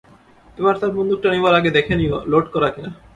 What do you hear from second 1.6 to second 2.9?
দেখে নিও লোড করা কি